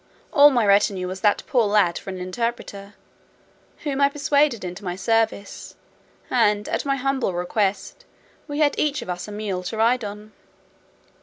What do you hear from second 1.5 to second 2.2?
lad for an